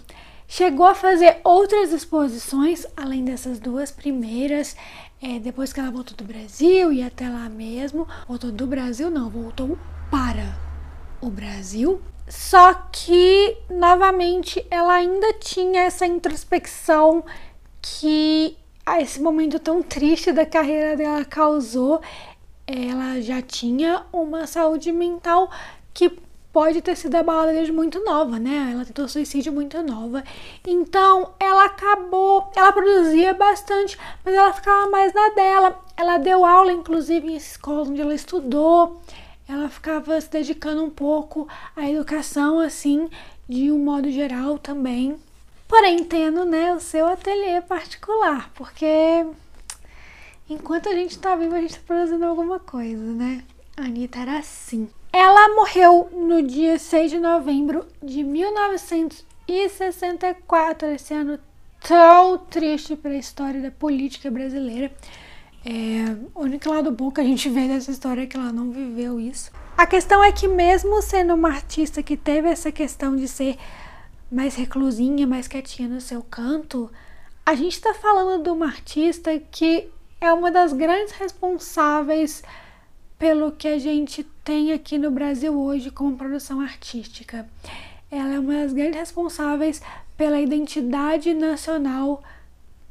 Chegou 0.47 0.85
a 0.85 0.95
fazer 0.95 1.41
outras 1.43 1.91
exposições, 1.91 2.85
além 2.95 3.25
dessas 3.25 3.59
duas 3.59 3.91
primeiras, 3.91 4.77
é, 5.21 5.39
depois 5.39 5.73
que 5.73 5.79
ela 5.79 5.91
voltou 5.91 6.15
do 6.15 6.23
Brasil 6.23 6.91
e 6.93 7.03
até 7.03 7.27
lá 7.29 7.49
mesmo. 7.49 8.07
Voltou 8.27 8.51
do 8.51 8.65
Brasil, 8.65 9.09
não, 9.09 9.29
voltou 9.29 9.77
para 10.09 10.57
o 11.19 11.29
Brasil. 11.29 12.01
Só 12.29 12.73
que, 12.73 13.57
novamente, 13.69 14.65
ela 14.69 14.93
ainda 14.93 15.33
tinha 15.33 15.81
essa 15.81 16.05
introspecção 16.05 17.23
que 17.81 18.57
a 18.85 19.01
esse 19.01 19.21
momento 19.21 19.59
tão 19.59 19.83
triste 19.83 20.31
da 20.31 20.45
carreira 20.45 20.95
dela 20.95 21.25
causou. 21.25 22.01
Ela 22.65 23.21
já 23.21 23.41
tinha 23.41 24.05
uma 24.13 24.47
saúde 24.47 24.91
mental 24.91 25.49
que 25.93 26.09
pode 26.51 26.81
ter 26.81 26.95
sido 26.95 27.15
abalada 27.15 27.53
desde 27.53 27.71
muito 27.71 28.03
nova, 28.03 28.39
né? 28.39 28.71
Ela 28.73 28.85
tentou 28.85 29.07
suicídio 29.07 29.53
muito 29.53 29.81
nova. 29.83 30.23
Então, 30.65 31.31
ela 31.39 31.65
acabou, 31.65 32.51
ela 32.55 32.71
produzia 32.71 33.33
bastante, 33.33 33.97
mas 34.23 34.33
ela 34.33 34.51
ficava 34.53 34.89
mais 34.89 35.13
na 35.13 35.29
dela. 35.29 35.79
Ela 35.95 36.17
deu 36.17 36.43
aula, 36.45 36.71
inclusive, 36.71 37.27
em 37.27 37.35
escolas 37.35 37.89
onde 37.89 38.01
ela 38.01 38.13
estudou. 38.13 39.01
Ela 39.47 39.69
ficava 39.69 40.19
se 40.19 40.29
dedicando 40.29 40.83
um 40.83 40.89
pouco 40.89 41.47
à 41.75 41.89
educação, 41.89 42.59
assim, 42.59 43.09
de 43.47 43.71
um 43.71 43.79
modo 43.79 44.11
geral 44.11 44.57
também. 44.57 45.17
Porém, 45.67 46.03
tendo, 46.03 46.45
né, 46.45 46.73
o 46.73 46.79
seu 46.79 47.07
ateliê 47.07 47.61
particular, 47.61 48.49
porque 48.55 49.25
enquanto 50.49 50.87
a 50.89 50.93
gente 50.93 51.19
tá 51.19 51.35
vivo, 51.35 51.55
a 51.55 51.61
gente 51.61 51.75
tá 51.75 51.81
produzindo 51.85 52.25
alguma 52.25 52.59
coisa, 52.59 53.03
né? 53.03 53.43
A 53.75 53.83
Anitta 53.83 54.19
era 54.19 54.39
assim. 54.39 54.89
Ela 55.19 55.55
morreu 55.55 56.11
no 56.13 56.43
dia 56.43 56.77
6 56.77 57.09
de 57.09 57.17
novembro 57.17 57.87
de 58.03 58.23
1964, 58.23 60.89
esse 60.89 61.11
ano 61.11 61.39
tão 61.81 62.37
triste 62.37 62.95
para 62.95 63.09
a 63.09 63.17
história 63.17 63.59
da 63.59 63.71
política 63.71 64.29
brasileira. 64.29 64.91
É, 65.65 66.15
o 66.35 66.43
único 66.43 66.69
lado 66.69 66.91
bom 66.91 67.09
que 67.09 67.19
a 67.19 67.23
gente 67.23 67.49
vê 67.49 67.67
dessa 67.67 67.89
história 67.89 68.21
é 68.21 68.27
que 68.27 68.37
ela 68.37 68.53
não 68.53 68.69
viveu 68.69 69.19
isso. 69.19 69.49
A 69.75 69.87
questão 69.87 70.23
é 70.23 70.31
que, 70.31 70.47
mesmo 70.47 71.01
sendo 71.01 71.33
uma 71.33 71.49
artista 71.49 72.03
que 72.03 72.15
teve 72.15 72.47
essa 72.47 72.71
questão 72.71 73.15
de 73.15 73.27
ser 73.27 73.57
mais 74.31 74.53
reclusinha, 74.53 75.25
mais 75.25 75.47
quietinha 75.47 75.89
no 75.89 75.99
seu 75.99 76.21
canto, 76.21 76.91
a 77.43 77.55
gente 77.55 77.73
está 77.73 77.91
falando 77.91 78.43
de 78.43 78.51
uma 78.51 78.67
artista 78.67 79.35
que 79.49 79.89
é 80.21 80.31
uma 80.31 80.51
das 80.51 80.73
grandes 80.73 81.13
responsáveis 81.13 82.43
pelo 83.17 83.51
que 83.51 83.67
a 83.67 83.79
gente 83.79 84.23
tem 84.43 84.71
aqui 84.71 84.97
no 84.97 85.09
Brasil 85.11 85.57
hoje 85.59 85.91
como 85.91 86.17
produção 86.17 86.61
artística. 86.61 87.47
Ela 88.09 88.35
é 88.35 88.39
uma 88.39 88.53
das 88.53 88.73
grandes 88.73 88.99
responsáveis 88.99 89.81
pela 90.15 90.39
identidade 90.39 91.33
nacional 91.33 92.23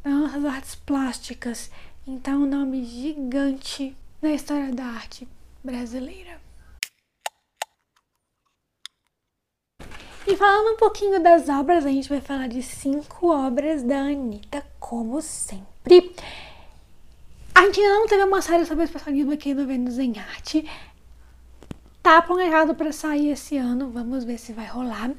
das 0.04 0.44
artes 0.44 0.74
plásticas. 0.74 1.70
Então, 2.06 2.42
um 2.42 2.46
nome 2.46 2.84
gigante 2.84 3.96
na 4.20 4.32
história 4.32 4.72
da 4.72 4.84
arte 4.84 5.26
brasileira. 5.62 6.40
E 10.28 10.36
falando 10.36 10.74
um 10.74 10.76
pouquinho 10.76 11.22
das 11.22 11.48
obras, 11.48 11.86
a 11.86 11.88
gente 11.88 12.08
vai 12.08 12.20
falar 12.20 12.48
de 12.48 12.60
cinco 12.60 13.28
obras 13.28 13.82
da 13.84 13.98
Anitta, 13.98 14.66
como 14.80 15.22
sempre. 15.22 16.12
A 17.56 17.62
gente 17.62 17.80
ainda 17.80 17.94
não 17.94 18.06
teve 18.06 18.22
uma 18.22 18.42
série 18.42 18.66
sobre 18.66 18.84
expressionismo 18.84 19.32
aqui 19.32 19.54
no 19.54 19.66
Vênus 19.66 19.98
em 19.98 20.18
Arte. 20.18 20.68
Tá 22.02 22.20
planejado 22.20 22.74
para 22.74 22.92
sair 22.92 23.30
esse 23.30 23.56
ano, 23.56 23.88
vamos 23.88 24.24
ver 24.24 24.36
se 24.36 24.52
vai 24.52 24.66
rolar. 24.66 25.10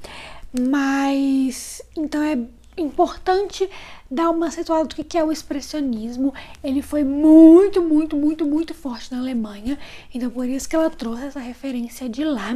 Mas 0.69 1.81
então 1.95 2.21
é 2.21 2.37
importante 2.77 3.67
dar 4.09 4.29
uma 4.29 4.51
situada 4.51 4.85
do 4.85 5.03
que 5.03 5.17
é 5.17 5.23
o 5.23 5.31
expressionismo. 5.31 6.31
Ele 6.63 6.83
foi 6.83 7.03
muito, 7.03 7.81
muito, 7.81 8.15
muito, 8.15 8.45
muito 8.45 8.75
forte 8.75 9.11
na 9.11 9.17
Alemanha, 9.17 9.75
então 10.13 10.29
por 10.29 10.47
isso 10.47 10.69
que 10.69 10.75
ela 10.75 10.91
trouxe 10.91 11.25
essa 11.25 11.39
referência 11.39 12.07
de 12.07 12.23
lá. 12.23 12.55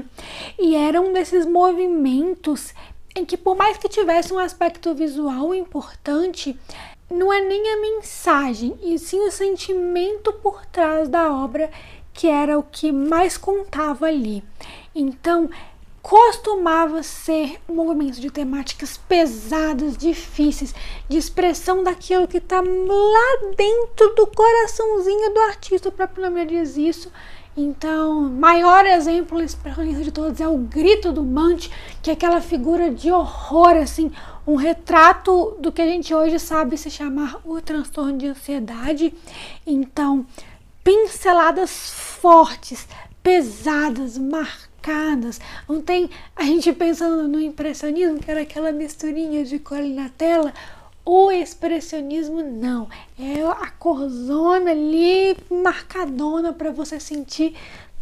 E 0.60 0.76
era 0.76 1.02
um 1.02 1.12
desses 1.12 1.44
movimentos 1.44 2.72
em 3.16 3.26
que, 3.26 3.36
por 3.36 3.56
mais 3.56 3.78
que 3.78 3.90
tivesse 3.90 4.32
um 4.32 4.38
aspecto 4.38 4.94
visual 4.94 5.56
importante, 5.56 6.58
não 7.12 7.32
é 7.32 7.41
nem 7.41 7.74
a 7.74 7.82
mensagem, 7.82 8.77
e 8.82 8.98
sim 8.98 9.20
o 9.20 9.32
sentimento 9.32 10.34
por 10.34 10.65
trás 10.65 11.10
da 11.10 11.32
obra 11.32 11.70
que 12.13 12.27
era 12.27 12.58
o 12.58 12.63
que 12.63 12.91
mais 12.91 13.38
contava 13.38 14.08
ali. 14.08 14.44
Então, 14.94 15.50
costumava 16.01 17.03
ser 17.03 17.60
um 17.70 17.75
movimento 17.75 18.20
de 18.20 18.30
temáticas 18.32 18.98
pesadas, 18.98 19.96
difíceis, 19.96 20.74
de 21.08 21.18
expressão 21.18 21.84
daquilo 21.84 22.27
que 22.27 22.38
está 22.38 22.60
lá 22.60 23.53
dentro 23.56 24.13
do 24.15 24.27
coraçãozinho 24.27 25.34
do 25.34 25.39
artista, 25.41 25.89
o 25.89 25.91
próprio 25.91 26.24
nome 26.24 26.46
diz 26.46 26.75
isso. 26.75 27.12
Então, 27.56 28.30
maior 28.30 28.86
exemplo 28.86 29.41
expressionista 29.41 30.03
de 30.03 30.12
todos 30.12 30.39
é 30.39 30.48
o 30.48 30.58
Grito 30.58 31.12
do 31.12 31.22
Mante, 31.22 31.70
que 32.01 32.10
é 32.10 32.13
aquela 32.13 32.39
figura 32.39 32.89
de 32.89 33.12
horror, 33.12 33.75
assim, 33.75 34.10
um 34.46 34.56
retrato 34.56 35.56
do 35.60 35.72
que 35.72 35.82
a 35.82 35.86
gente 35.86 36.14
hoje 36.14 36.40
sabe 36.40 36.78
se 36.78 36.90
chamar 36.90 37.40
o 37.46 37.62
transtorno 37.62 38.18
de 38.18 38.28
ansiedade. 38.28 39.14
Então, 39.66 40.26
pinceladas 40.84 41.92
fortes, 41.92 42.88
pesadas, 43.22 44.18
marcadas. 44.18 45.40
Não 45.68 45.82
tem 45.82 46.10
a 46.36 46.44
gente 46.44 46.72
pensando 46.74 47.28
no 47.28 47.40
impressionismo, 47.40 48.20
que 48.20 48.32
era 48.32 48.42
aquela 48.42 48.72
misturinha 48.72 49.44
de 49.46 49.60
cor 49.60 49.82
na 49.84 50.10
tela. 50.10 50.54
O 51.04 51.32
expressionismo 51.32 52.44
não, 52.44 52.88
é 53.18 53.42
a 53.42 53.72
corzona 53.72 54.70
ali 54.72 55.36
marcadona 55.50 56.54
para 56.54 56.72
você 56.72 57.00
sentir 57.00 57.56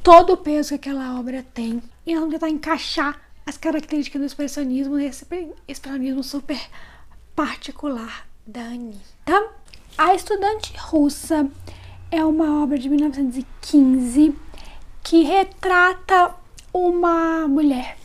todo 0.03 0.34
o 0.34 0.38
peso 0.38 0.69
que 0.69 0.75
aquela 0.89 1.17
obra 1.17 1.46
tem 1.53 1.81
e 2.05 2.13
vamos 2.13 2.31
tentar 2.31 2.50
encaixar 2.50 3.28
as 3.49 3.57
características 3.57 4.21
do 4.21 4.27
expressionismo 4.27 4.95
nesse 4.95 5.25
expressionismo 5.67 6.23
super 6.23 6.61
particular 7.35 8.27
da 8.45 8.61
Anitta. 8.61 9.49
A 9.97 10.13
Estudante 10.13 10.71
Russa 10.77 11.49
é 12.11 12.23
uma 12.23 12.61
obra 12.61 12.77
de 12.77 12.87
1915 12.87 14.35
que 15.03 15.23
retrata 15.23 16.35
uma 16.71 17.47
mulher 17.47 17.97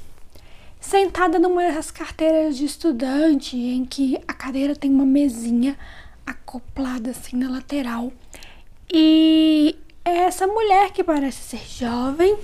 sentada 0.80 1.38
numa 1.38 1.60
dessas 1.60 1.90
carteiras 1.90 2.56
de 2.56 2.64
estudante 2.64 3.54
em 3.54 3.84
que 3.84 4.18
a 4.26 4.32
cadeira 4.32 4.74
tem 4.74 4.90
uma 4.90 5.04
mesinha 5.04 5.78
acoplada 6.24 7.10
assim 7.10 7.36
na 7.36 7.50
lateral. 7.50 8.10
E 8.90 9.76
essa 10.02 10.46
mulher 10.46 10.90
que 10.90 11.04
parece 11.04 11.58
ser 11.58 11.66
jovem, 11.68 12.34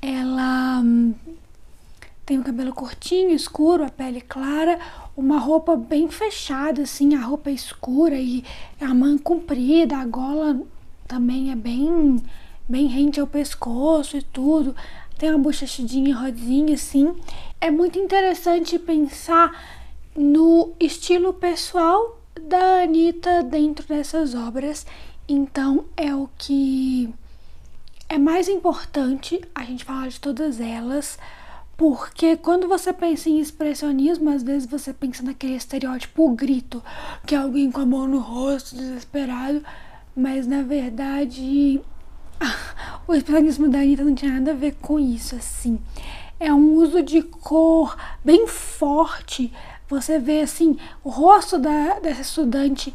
ela 0.00 0.82
tem 2.24 2.38
o 2.38 2.44
cabelo 2.44 2.72
curtinho, 2.72 3.30
escuro, 3.30 3.84
a 3.84 3.88
pele 3.88 4.20
clara, 4.20 4.78
uma 5.16 5.38
roupa 5.38 5.76
bem 5.76 6.08
fechada, 6.08 6.82
assim, 6.82 7.14
a 7.14 7.20
roupa 7.20 7.50
é 7.50 7.52
escura 7.52 8.16
e 8.16 8.44
a 8.80 8.94
mão 8.94 9.18
comprida, 9.18 9.96
a 9.96 10.06
gola 10.06 10.60
também 11.08 11.50
é 11.50 11.56
bem, 11.56 12.22
bem 12.68 12.86
rente 12.86 13.20
ao 13.20 13.26
pescoço 13.26 14.16
e 14.16 14.22
tudo. 14.22 14.74
Tem 15.18 15.30
uma 15.30 15.38
bochechadinha 15.38 16.16
rodinha, 16.16 16.74
assim. 16.74 17.14
É 17.60 17.70
muito 17.70 17.98
interessante 17.98 18.78
pensar 18.78 19.52
no 20.16 20.72
estilo 20.80 21.32
pessoal 21.32 22.18
da 22.40 22.82
Anitta 22.82 23.42
dentro 23.42 23.86
dessas 23.86 24.34
obras. 24.34 24.86
Então 25.28 25.84
é 25.96 26.14
o 26.14 26.28
que 26.38 27.12
é 28.08 28.18
mais 28.18 28.48
importante 28.48 29.40
a 29.54 29.64
gente 29.64 29.84
falar 29.84 30.08
de 30.08 30.20
todas 30.20 30.60
elas 30.60 31.18
porque 31.76 32.36
quando 32.36 32.68
você 32.68 32.92
pensa 32.92 33.28
em 33.28 33.40
expressionismo, 33.40 34.30
às 34.30 34.42
vezes 34.42 34.68
você 34.68 34.92
pensa 34.92 35.22
naquele 35.22 35.54
estereótipo 35.54 36.28
grito, 36.30 36.82
que 37.26 37.34
é 37.34 37.38
alguém 37.38 37.70
com 37.70 37.80
a 37.80 37.86
mão 37.86 38.06
no 38.06 38.18
rosto, 38.18 38.76
desesperado, 38.76 39.64
mas 40.14 40.46
na 40.46 40.62
verdade 40.62 41.80
o 43.06 43.14
expressionismo 43.14 43.68
da 43.68 43.78
Anitta 43.78 44.04
não 44.04 44.14
tinha 44.14 44.32
nada 44.32 44.52
a 44.52 44.54
ver 44.54 44.76
com 44.80 44.98
isso, 44.98 45.34
assim. 45.34 45.78
É 46.38 46.52
um 46.52 46.74
uso 46.74 47.02
de 47.02 47.22
cor 47.22 47.96
bem 48.24 48.46
forte. 48.46 49.52
Você 49.88 50.18
vê 50.18 50.40
assim, 50.40 50.76
o 51.04 51.10
rosto 51.10 51.58
da, 51.58 51.98
dessa 52.00 52.22
estudante, 52.22 52.94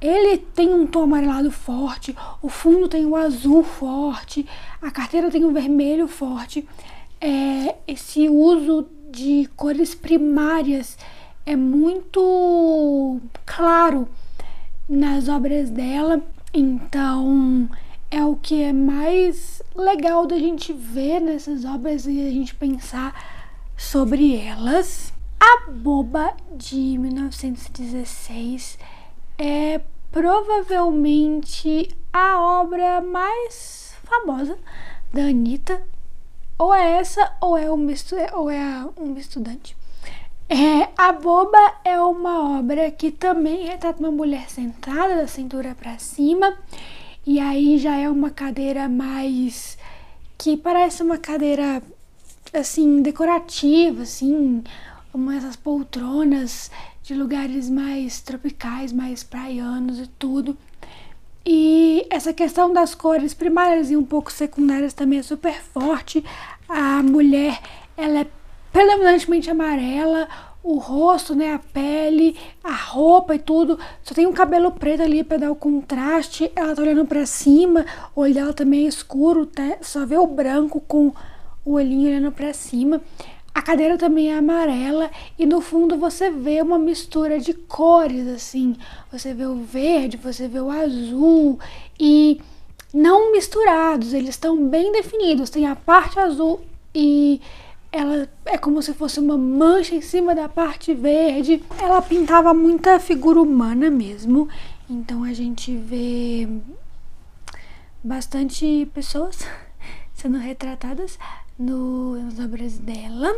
ele 0.00 0.38
tem 0.38 0.72
um 0.72 0.86
tom 0.86 1.02
amarelado 1.02 1.50
forte, 1.50 2.16
o 2.40 2.48
fundo 2.48 2.88
tem 2.88 3.04
o 3.04 3.16
azul 3.16 3.62
forte, 3.62 4.46
a 4.80 4.90
carteira 4.90 5.30
tem 5.30 5.44
o 5.44 5.52
vermelho 5.52 6.08
forte 6.08 6.66
é, 7.20 7.76
esse 7.86 8.28
uso 8.28 8.88
de 9.10 9.48
cores 9.56 9.94
primárias 9.94 10.96
é 11.44 11.54
muito 11.56 13.20
claro 13.44 14.08
nas 14.88 15.28
obras 15.28 15.68
dela, 15.70 16.22
então 16.54 17.68
é 18.10 18.24
o 18.24 18.34
que 18.36 18.62
é 18.62 18.72
mais 18.72 19.62
legal 19.74 20.26
da 20.26 20.38
gente 20.38 20.72
ver 20.72 21.20
nessas 21.20 21.64
obras 21.64 22.06
e 22.06 22.26
a 22.26 22.30
gente 22.30 22.54
pensar 22.54 23.14
sobre 23.76 24.36
elas. 24.36 25.12
A 25.38 25.70
Boba 25.70 26.34
de 26.54 26.98
1916 26.98 28.78
é 29.38 29.80
provavelmente 30.10 31.88
a 32.12 32.60
obra 32.60 33.00
mais 33.00 33.94
famosa 34.04 34.58
da 35.12 35.22
Anitta, 35.22 35.82
ou 36.60 36.74
é 36.74 36.98
essa 36.98 37.32
ou 37.40 37.56
é 37.56 37.70
uma, 37.70 37.90
ou 38.34 38.50
é 38.50 38.86
um 38.98 39.16
estudante. 39.16 39.74
É, 40.46 40.90
a 40.98 41.10
Boba 41.10 41.58
é 41.82 41.98
uma 41.98 42.58
obra 42.58 42.90
que 42.90 43.10
também 43.10 43.66
retrata 43.66 43.98
uma 43.98 44.10
mulher 44.10 44.50
sentada 44.50 45.16
da 45.16 45.26
cintura 45.26 45.74
para 45.74 45.98
cima 45.98 46.54
e 47.26 47.40
aí 47.40 47.78
já 47.78 47.96
é 47.96 48.10
uma 48.10 48.28
cadeira 48.28 48.90
mais 48.90 49.78
que 50.36 50.54
parece 50.54 51.02
uma 51.02 51.16
cadeira 51.16 51.82
assim 52.52 53.00
decorativa, 53.00 54.02
assim, 54.02 54.62
uma 55.14 55.34
dessas 55.34 55.56
poltronas 55.56 56.70
de 57.02 57.14
lugares 57.14 57.70
mais 57.70 58.20
tropicais, 58.20 58.92
mais 58.92 59.22
praianos 59.22 59.98
e 59.98 60.06
tudo. 60.06 60.58
E 61.44 62.06
essa 62.10 62.32
questão 62.32 62.72
das 62.72 62.94
cores 62.94 63.32
primárias 63.32 63.90
e 63.90 63.96
um 63.96 64.04
pouco 64.04 64.30
secundárias 64.30 64.92
também 64.92 65.18
é 65.18 65.22
super 65.22 65.60
forte. 65.60 66.24
A 66.72 67.02
mulher, 67.02 67.60
ela 67.96 68.20
é 68.20 68.26
predominantemente 68.72 69.50
amarela, 69.50 70.28
o 70.62 70.78
rosto, 70.78 71.34
né, 71.34 71.52
a 71.52 71.58
pele, 71.58 72.38
a 72.62 72.72
roupa 72.72 73.34
e 73.34 73.40
tudo. 73.40 73.76
Só 74.04 74.14
tem 74.14 74.24
um 74.24 74.32
cabelo 74.32 74.70
preto 74.70 75.02
ali 75.02 75.24
para 75.24 75.38
dar 75.38 75.50
o 75.50 75.56
contraste. 75.56 76.48
Ela 76.54 76.72
tá 76.76 76.80
olhando 76.80 77.04
para 77.04 77.26
cima, 77.26 77.84
o 78.14 78.20
olho 78.20 78.34
dela 78.34 78.52
também 78.52 78.84
é 78.84 78.88
escuro, 78.88 79.46
tá? 79.46 79.78
só 79.80 80.06
vê 80.06 80.16
o 80.16 80.28
branco 80.28 80.80
com 80.80 81.12
o 81.64 81.72
olhinho 81.72 82.08
olhando 82.08 82.30
para 82.30 82.52
cima. 82.52 83.00
A 83.52 83.62
cadeira 83.62 83.98
também 83.98 84.30
é 84.30 84.38
amarela 84.38 85.10
e 85.36 85.44
no 85.44 85.60
fundo 85.60 85.96
você 85.96 86.30
vê 86.30 86.62
uma 86.62 86.78
mistura 86.78 87.40
de 87.40 87.52
cores 87.52 88.28
assim. 88.28 88.76
Você 89.10 89.34
vê 89.34 89.44
o 89.44 89.56
verde, 89.56 90.16
você 90.16 90.46
vê 90.46 90.60
o 90.60 90.70
azul 90.70 91.58
e 91.98 92.40
não 92.92 93.32
misturados, 93.32 94.12
eles 94.12 94.30
estão 94.30 94.68
bem 94.68 94.92
definidos. 94.92 95.50
Tem 95.50 95.66
a 95.66 95.76
parte 95.76 96.18
azul 96.18 96.60
e 96.94 97.40
ela 97.92 98.28
é 98.44 98.56
como 98.56 98.82
se 98.82 98.94
fosse 98.94 99.18
uma 99.18 99.36
mancha 99.36 99.94
em 99.94 100.00
cima 100.00 100.34
da 100.34 100.48
parte 100.48 100.94
verde. 100.94 101.62
Ela 101.78 102.02
pintava 102.02 102.52
muita 102.54 102.98
figura 103.00 103.40
humana 103.40 103.90
mesmo. 103.90 104.48
Então 104.88 105.24
a 105.24 105.32
gente 105.32 105.76
vê 105.76 106.48
bastante 108.02 108.88
pessoas 108.94 109.38
sendo 110.14 110.38
retratadas 110.38 111.18
no, 111.58 112.16
nas 112.22 112.38
obras 112.38 112.78
dela. 112.78 113.36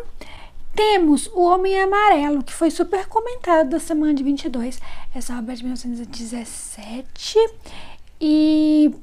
Temos 0.74 1.26
O 1.34 1.42
Homem 1.42 1.78
Amarelo, 1.78 2.42
que 2.42 2.52
foi 2.52 2.70
super 2.70 3.06
comentado 3.06 3.68
da 3.68 3.78
semana 3.78 4.14
de 4.14 4.22
22, 4.22 4.80
essa 5.14 5.38
obra 5.38 5.54
de 5.54 5.62
1917. 5.64 7.38
E 8.24 8.94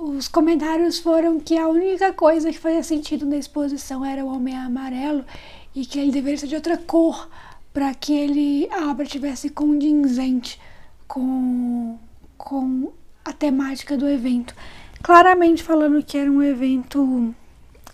os 0.00 0.26
comentários 0.26 0.98
foram 0.98 1.38
que 1.38 1.56
a 1.56 1.68
única 1.68 2.12
coisa 2.12 2.50
que 2.50 2.58
fazia 2.58 2.82
sentido 2.82 3.24
na 3.24 3.36
exposição 3.36 4.04
era 4.04 4.24
o 4.24 4.34
Homem 4.34 4.56
Amarelo 4.56 5.24
e 5.72 5.86
que 5.86 6.00
ele 6.00 6.10
deveria 6.10 6.36
ser 6.36 6.48
de 6.48 6.56
outra 6.56 6.76
cor 6.76 7.28
para 7.72 7.94
que 7.94 8.12
ele, 8.12 8.68
a 8.72 8.90
obra 8.90 9.06
tivesse 9.06 9.50
condizente 9.50 10.60
com, 11.06 11.96
com 12.36 12.92
a 13.24 13.32
temática 13.32 13.96
do 13.96 14.08
evento. 14.08 14.52
Claramente 15.00 15.62
falando 15.62 16.02
que 16.02 16.18
era 16.18 16.28
um 16.28 16.42
evento 16.42 17.32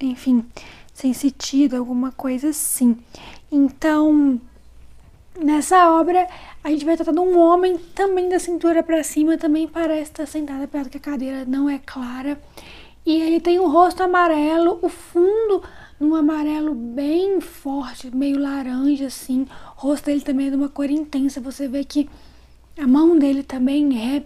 enfim, 0.01 0.45
sem 0.93 1.13
sentido, 1.13 1.77
alguma 1.77 2.13
coisa 2.13 2.49
assim. 2.49 2.97
Então, 3.51 4.41
nessa 5.41 5.91
obra, 5.91 6.27
a 6.63 6.71
gente 6.71 6.85
vai 6.85 6.97
tratando 6.97 7.23
um 7.23 7.39
homem 7.39 7.77
também 7.95 8.29
da 8.29 8.39
cintura 8.39 8.83
para 8.83 9.03
cima, 9.03 9.37
também 9.37 9.67
parece 9.67 10.11
estar 10.11 10.27
sentado, 10.27 10.65
apesar 10.65 10.89
que 10.89 10.99
a 10.99 11.01
cadeira 11.01 11.45
não 11.45 11.69
é 11.69 11.79
clara. 11.79 12.39
E 13.07 13.21
ele 13.21 13.41
tem 13.41 13.59
o 13.59 13.69
rosto 13.69 14.03
amarelo, 14.03 14.79
o 14.81 14.89
fundo 14.89 15.63
num 16.01 16.15
amarelo 16.15 16.75
bem 16.75 17.41
forte, 17.41 18.15
meio 18.15 18.39
laranja 18.39 19.07
assim. 19.07 19.47
O 19.77 19.89
rosto 19.89 20.07
dele 20.07 20.23
também 20.23 20.47
é 20.47 20.51
de 20.51 20.57
uma 20.57 20.69
cor 20.69 20.91
intensa, 20.91 21.41
você 21.41 21.69
vê 21.69 21.85
que 21.85 22.09
a 22.79 22.87
mão 22.87 23.19
dele 23.19 23.43
também 23.43 24.17
é. 24.17 24.23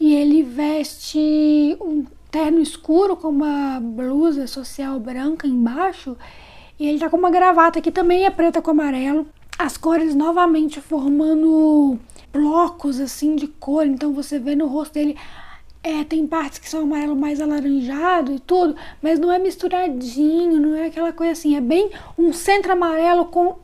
E 0.00 0.14
ele 0.14 0.42
veste 0.42 1.76
um 1.80 2.04
terno 2.30 2.60
escuro 2.60 3.16
com 3.16 3.28
uma 3.28 3.78
blusa 3.80 4.46
social 4.46 4.98
branca 4.98 5.46
embaixo. 5.46 6.16
E 6.78 6.88
ele 6.88 6.98
tá 6.98 7.08
com 7.08 7.16
uma 7.16 7.30
gravata 7.30 7.80
que 7.80 7.92
também 7.92 8.24
é 8.24 8.30
preta 8.30 8.60
com 8.60 8.70
amarelo. 8.72 9.26
As 9.58 9.76
cores 9.76 10.14
novamente 10.14 10.80
formando 10.80 11.98
blocos 12.32 13.00
assim 13.00 13.36
de 13.36 13.46
cor. 13.46 13.86
Então 13.86 14.12
você 14.12 14.38
vê 14.38 14.54
no 14.56 14.66
rosto 14.66 14.94
dele 14.94 15.16
é, 15.84 16.02
tem 16.02 16.26
partes 16.26 16.58
que 16.58 16.68
são 16.68 16.82
amarelo 16.82 17.14
mais 17.14 17.42
alaranjado 17.42 18.32
e 18.32 18.40
tudo, 18.40 18.74
mas 19.02 19.18
não 19.18 19.30
é 19.30 19.38
misturadinho, 19.38 20.58
não 20.58 20.74
é 20.74 20.86
aquela 20.86 21.12
coisa 21.12 21.32
assim, 21.32 21.54
é 21.56 21.60
bem 21.60 21.90
um 22.16 22.32
centro 22.32 22.72
amarelo 22.72 23.26
com 23.26 23.58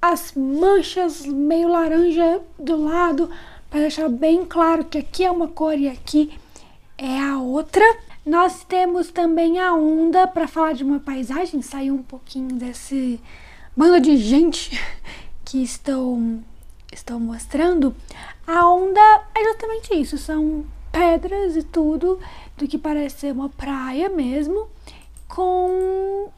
as 0.00 0.32
manchas 0.34 1.26
meio 1.26 1.68
laranja 1.68 2.40
do 2.58 2.82
lado, 2.82 3.30
para 3.68 3.80
deixar 3.80 4.08
bem 4.08 4.46
claro 4.46 4.86
que 4.86 4.96
aqui 4.96 5.22
é 5.22 5.30
uma 5.30 5.48
cor 5.48 5.78
e 5.78 5.86
aqui 5.86 6.32
é 6.96 7.20
a 7.20 7.38
outra. 7.38 7.84
Nós 8.24 8.64
temos 8.64 9.10
também 9.10 9.58
a 9.58 9.74
onda 9.74 10.26
para 10.26 10.48
falar 10.48 10.72
de 10.72 10.82
uma 10.82 10.98
paisagem, 10.98 11.60
sair 11.60 11.90
um 11.90 12.02
pouquinho 12.02 12.54
desse 12.54 13.20
bando 13.76 14.00
de 14.00 14.16
gente 14.16 14.80
que 15.56 15.62
estão, 15.62 16.44
estão 16.92 17.18
mostrando. 17.18 17.96
A 18.46 18.68
onda 18.68 19.00
é 19.34 19.42
justamente 19.44 19.94
isso, 19.94 20.18
são 20.18 20.66
pedras 20.92 21.56
e 21.56 21.62
tudo, 21.62 22.20
do 22.58 22.68
que 22.68 22.76
parece 22.76 23.20
ser 23.20 23.32
uma 23.32 23.48
praia 23.48 24.10
mesmo. 24.10 24.68
com 25.26 26.28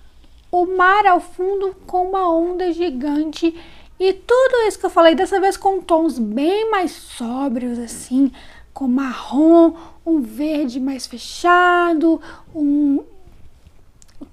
o 0.51 0.67
mar 0.67 1.05
ao 1.05 1.21
fundo 1.21 1.77
com 1.87 2.09
uma 2.09 2.33
onda 2.33 2.73
gigante 2.73 3.55
e 4.01 4.15
tudo 4.15 4.67
isso 4.67 4.79
que 4.79 4.87
eu 4.87 4.91
falei 4.91 5.15
dessa 5.15 5.39
vez 5.39 5.59
com 5.59 5.79
tons 5.83 6.19
bem 6.19 6.71
mais 6.71 6.93
sóbrios 6.93 7.79
assim, 7.79 8.33
com 8.73 8.89
marrom, 8.89 9.75
um 10.07 10.23
verde 10.23 10.81
mais 10.81 11.07
fechado, 11.07 12.19
um 12.55 13.05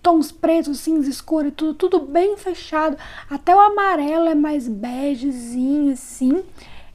tons 0.06 0.32
pretos, 0.32 0.82
cinza 0.82 1.10
escuro, 1.10 1.52
tudo, 1.52 1.74
tudo 1.74 2.00
bem 2.00 2.38
fechado. 2.38 2.96
Até 3.28 3.56
o 3.56 3.60
amarelo 3.60 4.28
é 4.28 4.36
mais 4.36 4.68
begezinho 4.68 5.94
assim. 5.94 6.44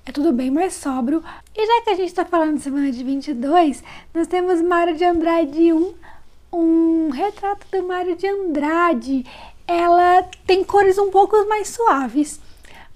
É 0.07 0.13
tudo 0.13 0.33
bem 0.33 0.49
mais 0.49 0.75
sóbrio. 0.75 1.21
E 1.53 1.67
já 1.67 1.83
que 1.83 1.91
a 1.91 1.97
gente 1.97 2.15
tá 2.15 2.25
falando 2.25 2.55
de 2.55 2.63
semana 2.63 2.93
de 2.93 3.03
22, 3.03 3.83
nós 4.15 4.29
temos 4.29 4.63
Mário 4.63 4.97
de 4.97 5.05
Andrade 5.05 5.73
1, 5.73 5.95
um 6.53 7.11
retrato 7.11 7.67
do 7.73 7.83
Mário 7.83 8.15
de 8.15 8.29
Andrade. 8.29 9.27
Ela 9.67 10.23
tem 10.47 10.63
cores 10.63 10.97
um 10.97 11.11
pouco 11.11 11.37
mais 11.49 11.67
suaves. 11.67 12.39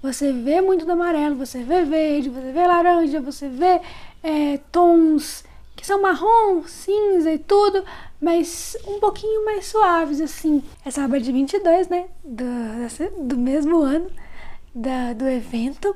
Você 0.01 0.31
vê 0.31 0.61
muito 0.61 0.85
do 0.85 0.93
amarelo, 0.93 1.35
você 1.35 1.61
vê 1.61 1.83
verde, 1.83 2.29
você 2.29 2.53
vê 2.53 2.65
laranja, 2.65 3.19
você 3.19 3.49
vê 3.49 3.81
é, 4.23 4.59
tons 4.71 5.43
são 5.85 6.01
marrom, 6.01 6.63
cinza 6.63 7.31
e 7.31 7.37
tudo, 7.37 7.83
mas 8.19 8.75
um 8.87 8.99
pouquinho 8.99 9.45
mais 9.45 9.67
suaves, 9.67 10.19
assim. 10.19 10.63
Essa 10.83 11.05
obra 11.05 11.19
de 11.19 11.31
22, 11.31 11.87
né? 11.87 12.05
Do, 12.23 12.45
do 13.27 13.37
mesmo 13.37 13.81
ano 13.81 14.07
da, 14.73 15.13
do 15.13 15.27
evento. 15.27 15.95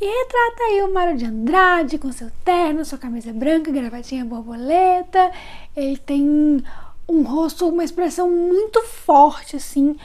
E 0.00 0.06
retrata 0.06 0.62
aí 0.64 0.82
o 0.82 0.92
Mário 0.92 1.16
de 1.16 1.24
Andrade 1.24 1.98
com 1.98 2.12
seu 2.12 2.30
terno, 2.44 2.84
sua 2.84 2.98
camisa 2.98 3.32
branca, 3.32 3.72
gravatinha 3.72 4.24
borboleta. 4.24 5.32
Ele 5.76 5.96
tem 5.96 6.62
um 7.08 7.22
rosto, 7.22 7.68
uma 7.68 7.84
expressão 7.84 8.30
muito 8.30 8.82
forte, 8.82 9.56
assim, 9.56 9.96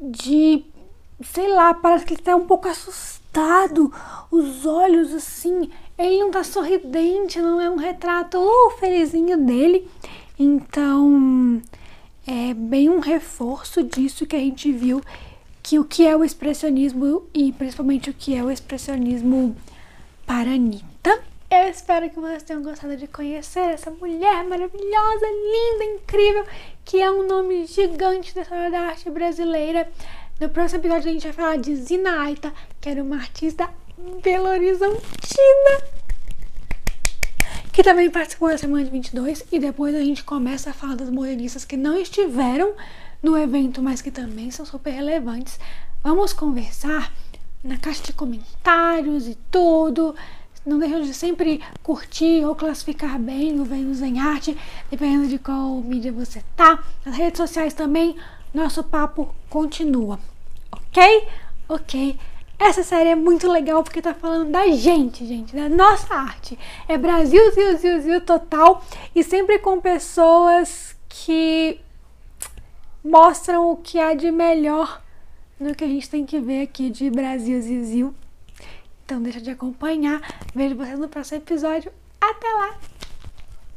de 0.00 0.64
sei 1.22 1.48
lá, 1.48 1.74
parece 1.74 2.04
que 2.04 2.14
ele 2.14 2.22
tá 2.22 2.34
um 2.36 2.46
pouco 2.46 2.68
assustado. 2.68 3.92
Os 4.30 4.64
olhos, 4.64 5.12
assim, 5.12 5.70
ele 5.98 6.18
não 6.18 6.30
tá 6.30 6.42
sorridente, 6.42 7.40
não 7.40 7.60
é 7.60 7.70
um 7.70 7.76
retrato 7.76 8.38
uh, 8.38 8.70
felizinho 8.78 9.38
dele. 9.38 9.88
Então, 10.38 11.62
é 12.26 12.52
bem 12.54 12.88
um 12.90 12.98
reforço 12.98 13.82
disso 13.82 14.26
que 14.26 14.34
a 14.34 14.40
gente 14.40 14.72
viu 14.72 15.00
que 15.62 15.78
o 15.78 15.84
que 15.84 16.06
é 16.06 16.14
o 16.14 16.22
expressionismo 16.22 17.26
e 17.32 17.52
principalmente 17.52 18.10
o 18.10 18.14
que 18.14 18.34
é 18.34 18.42
o 18.44 18.50
expressionismo 18.50 19.56
para 20.26 20.50
Anitta. 20.50 21.22
Eu 21.50 21.68
espero 21.68 22.10
que 22.10 22.18
vocês 22.18 22.42
tenham 22.42 22.62
gostado 22.62 22.96
de 22.96 23.06
conhecer 23.06 23.60
essa 23.60 23.90
mulher 23.90 24.44
maravilhosa, 24.44 25.26
linda, 25.26 25.84
incrível, 25.84 26.44
que 26.84 27.00
é 27.00 27.10
um 27.10 27.26
nome 27.26 27.64
gigante 27.66 28.34
da 28.34 28.42
história 28.42 28.70
da 28.70 28.80
arte 28.80 29.08
brasileira. 29.08 29.88
No 30.40 30.50
próximo 30.50 30.80
episódio 30.80 31.08
a 31.08 31.12
gente 31.12 31.24
vai 31.24 31.32
falar 31.32 31.56
de 31.56 31.76
Zina 31.76 32.22
Aita, 32.22 32.52
que 32.80 32.88
era 32.88 33.02
uma 33.02 33.16
artista 33.16 33.70
belo 34.22 34.48
horizontina, 34.48 35.82
que 37.72 37.82
também 37.82 38.10
participou 38.10 38.48
da 38.48 38.58
Semana 38.58 38.84
de 38.84 38.90
22. 38.90 39.44
E 39.52 39.58
depois 39.58 39.94
a 39.94 40.00
gente 40.00 40.24
começa 40.24 40.70
a 40.70 40.72
falar 40.72 40.96
das 40.96 41.10
modernistas 41.10 41.64
que 41.64 41.76
não 41.76 41.96
estiveram 41.96 42.74
no 43.22 43.36
evento, 43.38 43.82
mas 43.82 44.02
que 44.02 44.10
também 44.10 44.50
são 44.50 44.66
super 44.66 44.90
relevantes. 44.90 45.58
Vamos 46.02 46.32
conversar 46.32 47.12
na 47.62 47.78
caixa 47.78 48.02
de 48.02 48.12
comentários 48.12 49.26
e 49.26 49.36
tudo. 49.50 50.14
Não 50.66 50.78
deixa 50.78 51.02
de 51.02 51.12
sempre 51.12 51.62
curtir 51.82 52.44
ou 52.44 52.54
classificar 52.54 53.18
bem 53.18 53.60
o 53.60 53.64
Vênus 53.64 54.00
em 54.02 54.18
Arte, 54.18 54.56
dependendo 54.90 55.28
de 55.28 55.38
qual 55.38 55.74
mídia 55.80 56.12
você 56.12 56.42
tá. 56.56 56.82
Nas 57.04 57.16
redes 57.16 57.38
sociais 57.38 57.74
também 57.74 58.16
nosso 58.52 58.84
papo 58.84 59.34
continua, 59.50 60.18
ok? 60.70 61.28
Ok. 61.68 62.18
Essa 62.64 62.82
série 62.82 63.10
é 63.10 63.14
muito 63.14 63.46
legal 63.46 63.84
porque 63.84 64.00
tá 64.00 64.14
falando 64.14 64.50
da 64.50 64.66
gente, 64.68 65.26
gente, 65.26 65.54
da 65.54 65.68
nossa 65.68 66.14
arte. 66.14 66.58
É 66.88 66.96
Brasil, 66.96 67.52
Zil, 67.52 67.76
Zil, 67.76 68.00
Zil 68.00 68.20
total 68.22 68.82
e 69.14 69.22
sempre 69.22 69.58
com 69.58 69.78
pessoas 69.78 70.96
que 71.06 71.78
mostram 73.04 73.70
o 73.70 73.76
que 73.76 74.00
há 74.00 74.14
de 74.14 74.30
melhor 74.30 75.02
no 75.60 75.74
que 75.74 75.84
a 75.84 75.86
gente 75.86 76.08
tem 76.08 76.24
que 76.24 76.40
ver 76.40 76.62
aqui 76.62 76.88
de 76.88 77.10
Brasil, 77.10 77.60
Zil, 77.60 77.84
Zil. 77.84 78.14
Então 79.04 79.20
deixa 79.20 79.42
de 79.42 79.50
acompanhar. 79.50 80.22
Vejo 80.54 80.74
vocês 80.74 80.98
no 80.98 81.06
próximo 81.06 81.42
episódio. 81.42 81.92
Até 82.18 82.48
lá. 82.48 82.78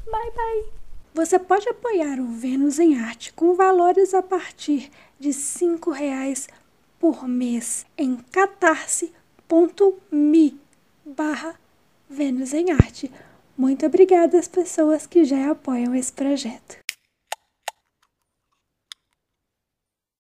Bye, 0.09 0.31
bye. 0.33 0.65
Você 1.13 1.37
pode 1.37 1.67
apoiar 1.67 2.21
o 2.21 2.27
Vênus 2.27 2.79
em 2.79 2.97
Arte 2.97 3.33
com 3.33 3.53
valores 3.53 4.13
a 4.13 4.23
partir 4.23 4.89
de 5.19 5.31
R$ 5.31 5.93
reais 5.93 6.47
por 6.99 7.27
mês 7.27 7.85
em 7.97 8.15
catarse.me 8.31 9.13
barra 11.05 11.59
Vênus 12.09 12.53
em 12.53 12.71
Arte. 12.71 13.11
Muito 13.57 13.85
obrigada 13.85 14.39
às 14.39 14.47
pessoas 14.47 15.05
que 15.05 15.25
já 15.25 15.51
apoiam 15.51 15.93
esse 15.95 16.13
projeto. 16.13 16.86